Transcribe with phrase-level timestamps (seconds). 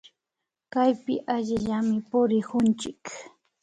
[0.73, 3.03] Kaypi allillami purikunchik